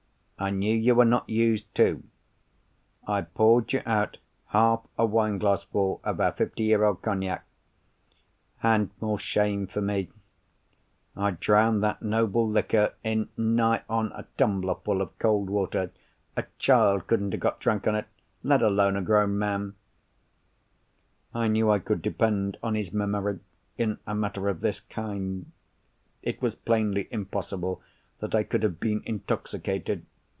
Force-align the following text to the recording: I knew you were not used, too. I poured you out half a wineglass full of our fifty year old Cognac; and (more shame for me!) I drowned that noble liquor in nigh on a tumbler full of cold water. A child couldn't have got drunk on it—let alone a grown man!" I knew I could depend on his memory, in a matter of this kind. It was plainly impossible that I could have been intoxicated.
I 0.43 0.49
knew 0.49 0.75
you 0.75 0.95
were 0.95 1.05
not 1.05 1.29
used, 1.29 1.67
too. 1.75 2.01
I 3.05 3.21
poured 3.21 3.73
you 3.73 3.83
out 3.85 4.17
half 4.47 4.81
a 4.97 5.05
wineglass 5.05 5.65
full 5.65 6.01
of 6.03 6.19
our 6.19 6.31
fifty 6.31 6.63
year 6.63 6.83
old 6.83 7.03
Cognac; 7.03 7.45
and 8.63 8.89
(more 8.99 9.19
shame 9.19 9.67
for 9.67 9.81
me!) 9.81 10.09
I 11.15 11.29
drowned 11.29 11.83
that 11.83 12.01
noble 12.01 12.49
liquor 12.49 12.95
in 13.03 13.29
nigh 13.37 13.83
on 13.87 14.11
a 14.13 14.25
tumbler 14.35 14.73
full 14.83 15.03
of 15.03 15.15
cold 15.19 15.47
water. 15.47 15.91
A 16.35 16.45
child 16.57 17.05
couldn't 17.05 17.33
have 17.33 17.39
got 17.41 17.59
drunk 17.59 17.85
on 17.85 17.93
it—let 17.93 18.63
alone 18.63 18.97
a 18.97 19.03
grown 19.03 19.37
man!" 19.37 19.75
I 21.35 21.49
knew 21.49 21.69
I 21.69 21.77
could 21.77 22.01
depend 22.01 22.57
on 22.63 22.73
his 22.73 22.91
memory, 22.91 23.41
in 23.77 23.99
a 24.07 24.15
matter 24.15 24.49
of 24.49 24.61
this 24.61 24.79
kind. 24.79 25.51
It 26.23 26.41
was 26.41 26.55
plainly 26.55 27.07
impossible 27.11 27.79
that 28.21 28.33
I 28.33 28.41
could 28.41 28.63
have 28.63 28.79
been 28.79 29.03
intoxicated. 29.05 30.03